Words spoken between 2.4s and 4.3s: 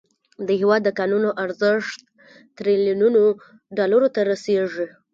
تریلیونونو ډالرو ته